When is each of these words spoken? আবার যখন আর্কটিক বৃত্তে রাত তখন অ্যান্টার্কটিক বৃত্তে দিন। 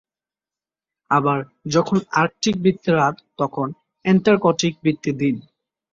আবার 1.11 1.39
যখন 1.67 1.97
আর্কটিক 2.13 2.55
বৃত্তে 2.61 2.89
রাত 2.93 3.15
তখন 3.37 3.67
অ্যান্টার্কটিক 4.05 4.73
বৃত্তে 4.83 5.11
দিন। 5.13 5.35